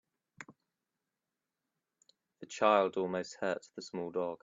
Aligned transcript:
The 2.39 2.47
child 2.47 2.97
almost 2.97 3.35
hurt 3.35 3.67
the 3.75 3.83
small 3.83 4.09
dog. 4.09 4.39